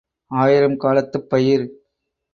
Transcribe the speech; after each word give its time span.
ஆயிரம் 0.31 0.77
காலத்துப் 0.77 1.29
பயிர். 1.29 1.65